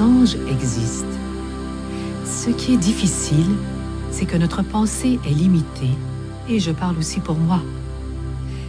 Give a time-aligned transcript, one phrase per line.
[0.00, 1.06] Anges existent.
[2.24, 3.50] Ce qui est difficile,
[4.10, 5.90] c'est que notre pensée est limitée,
[6.48, 7.60] et je parle aussi pour moi.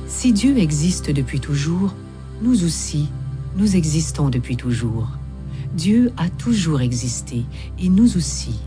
[0.08, 1.94] Si Dieu existe depuis toujours,
[2.42, 3.10] nous aussi,
[3.56, 5.08] nous existons depuis toujours.
[5.76, 7.46] Dieu a toujours existé,
[7.80, 8.60] et nous aussi.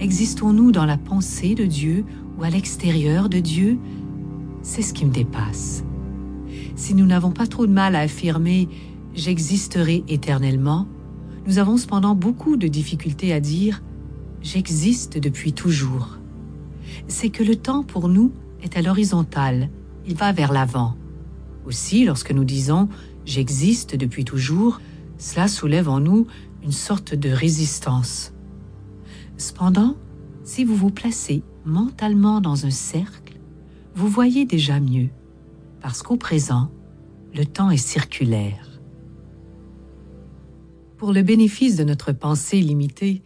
[0.00, 2.04] Existons-nous dans la pensée de Dieu
[2.38, 3.78] ou à l'extérieur de Dieu?
[4.62, 5.84] C'est ce qui me dépasse.
[6.76, 8.68] Si nous n'avons pas trop de mal à affirmer⁇
[9.14, 10.86] J'existerai éternellement⁇
[11.46, 13.76] nous avons cependant beaucoup de difficultés à dire⁇
[14.42, 16.18] J'existe depuis toujours⁇
[17.08, 18.32] C'est que le temps pour nous
[18.62, 19.70] est à l'horizontale,
[20.06, 20.96] il va vers l'avant.
[21.66, 22.84] Aussi, lorsque nous disons⁇
[23.24, 24.76] J'existe depuis toujours⁇
[25.20, 26.26] cela soulève en nous
[26.62, 28.32] une sorte de résistance.
[29.36, 29.96] Cependant,
[30.44, 33.29] si vous vous placez mentalement dans un cercle,
[34.00, 35.10] vous voyez déjà mieux,
[35.82, 36.72] parce qu'au présent,
[37.34, 38.80] le temps est circulaire.
[40.96, 43.22] Pour le bénéfice de notre pensée limitée,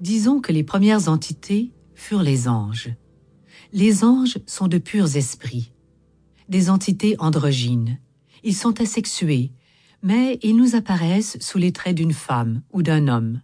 [0.00, 2.90] disons que les premières entités furent les anges.
[3.72, 5.70] Les anges sont de purs esprits,
[6.48, 8.00] des entités androgynes.
[8.42, 9.52] Ils sont asexués,
[10.02, 13.42] mais ils nous apparaissent sous les traits d'une femme ou d'un homme.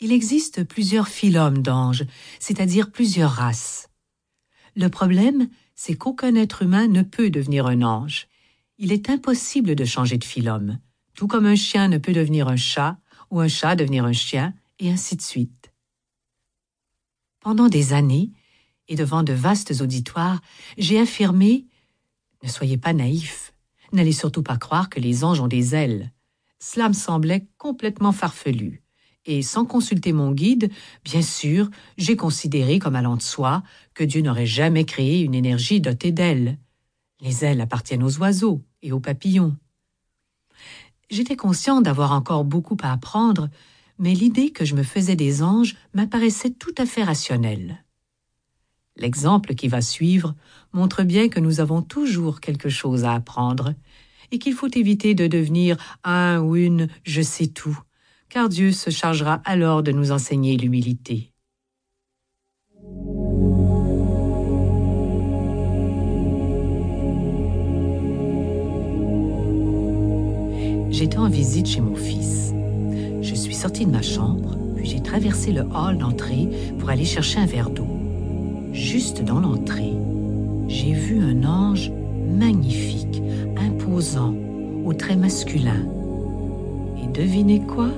[0.00, 2.06] Il existe plusieurs phylums d'anges,
[2.40, 3.87] c'est-à-dire plusieurs races.
[4.78, 8.28] Le problème, c'est qu'aucun être humain ne peut devenir un ange.
[8.78, 10.78] Il est impossible de changer de phylum,
[11.14, 12.96] tout comme un chien ne peut devenir un chat
[13.32, 15.72] ou un chat devenir un chien, et ainsi de suite.
[17.40, 18.30] Pendant des années,
[18.86, 20.40] et devant de vastes auditoires,
[20.78, 21.66] j'ai affirmé
[22.44, 23.52] Ne soyez pas naïfs,
[23.90, 26.12] n'allez surtout pas croire que les anges ont des ailes.
[26.60, 28.84] Cela me semblait complètement farfelu
[29.28, 30.72] et sans consulter mon guide,
[31.04, 31.68] bien sûr,
[31.98, 33.62] j'ai considéré comme allant de soi
[33.92, 36.58] que Dieu n'aurait jamais créé une énergie dotée d'ailes.
[37.20, 39.54] Les ailes appartiennent aux oiseaux et aux papillons.
[41.10, 43.50] J'étais conscient d'avoir encore beaucoup à apprendre,
[43.98, 47.84] mais l'idée que je me faisais des anges m'apparaissait tout à fait rationnelle.
[48.96, 50.34] L'exemple qui va suivre
[50.72, 53.74] montre bien que nous avons toujours quelque chose à apprendre,
[54.30, 57.78] et qu'il faut éviter de devenir un ou une je sais tout,
[58.28, 61.32] car Dieu se chargera alors de nous enseigner l'humilité.
[70.90, 72.52] J'étais en visite chez mon fils.
[73.22, 77.38] Je suis sortie de ma chambre, puis j'ai traversé le hall d'entrée pour aller chercher
[77.38, 77.86] un verre d'eau.
[78.72, 79.92] Juste dans l'entrée,
[80.66, 81.92] j'ai vu un ange
[82.36, 83.22] magnifique,
[83.56, 84.34] imposant,
[84.84, 85.86] aux traits masculins.
[87.02, 87.90] Et devinez quoi?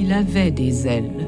[0.00, 1.26] Il avait des ailes.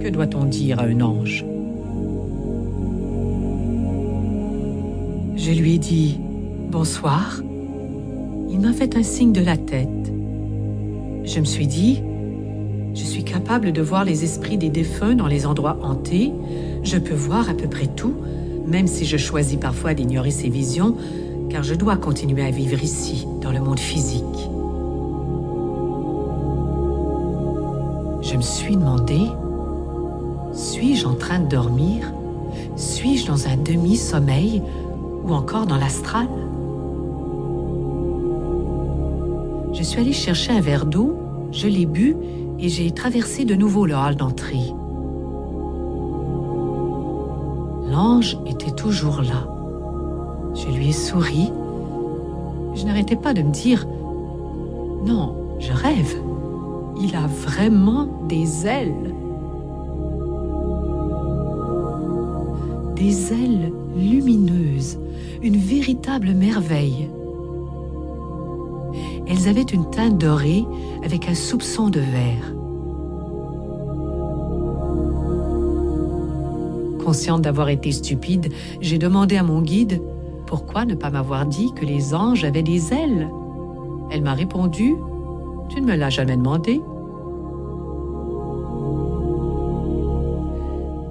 [0.00, 1.44] Que doit-on dire à un ange?
[5.36, 6.20] Je lui ai dit
[6.70, 7.42] Bonsoir.
[8.50, 9.88] Il m'a fait un signe de la tête.
[11.24, 12.02] Je me suis dit
[12.94, 16.32] Je suis capable de voir les esprits des défunts dans les endroits hantés.
[16.82, 18.14] Je peux voir à peu près tout,
[18.66, 20.94] même si je choisis parfois d'ignorer ces visions
[21.50, 24.50] car je dois continuer à vivre ici, dans le monde physique.
[28.22, 29.20] Je me suis demandé,
[30.52, 32.12] suis-je en train de dormir?
[32.76, 34.62] Suis-je dans un demi-sommeil
[35.24, 36.28] ou encore dans l'astral?
[39.72, 41.16] Je suis allé chercher un verre d'eau,
[41.52, 42.16] je l'ai bu
[42.58, 44.72] et j'ai traversé de nouveau le hall d'entrée.
[47.90, 49.57] L'ange était toujours là.
[50.58, 51.52] Je lui ai souri.
[52.74, 53.86] Je n'arrêtais pas de me dire
[55.04, 56.16] Non, je rêve.
[57.00, 59.14] Il a vraiment des ailes.
[62.96, 64.98] Des ailes lumineuses,
[65.42, 67.08] une véritable merveille.
[69.28, 70.64] Elles avaient une teinte dorée
[71.04, 72.54] avec un soupçon de vert.
[77.04, 80.00] Consciente d'avoir été stupide, j'ai demandé à mon guide
[80.48, 83.30] pourquoi ne pas m'avoir dit que les anges avaient des ailes?
[84.10, 84.96] Elle m'a répondu
[85.68, 86.80] Tu ne me l'as jamais demandé.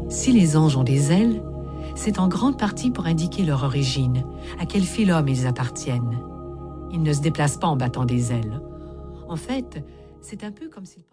[0.10, 1.44] Si les anges ont des ailes,
[1.94, 4.25] c'est en grande partie pour indiquer leur origine,
[4.60, 6.18] à quel phylum ils appartiennent.
[6.92, 8.60] Ils ne se déplacent pas en battant des ailes.
[9.30, 9.83] En fait,
[10.19, 11.04] c'est un peu comme s'ils